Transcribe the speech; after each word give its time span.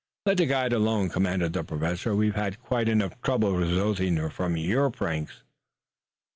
"Let 0.25 0.37
the 0.37 0.47
guide 0.47 0.73
alone," 0.73 1.09
commanded 1.09 1.53
the 1.53 1.63
Professor. 1.63 2.15
"We 2.15 2.25
have 2.25 2.35
had 2.35 2.59
quite 2.59 2.89
enough 2.89 3.21
trouble 3.21 3.55
resulting 3.55 4.27
from 4.31 4.57
your 4.57 4.89
pranks." 4.89 5.43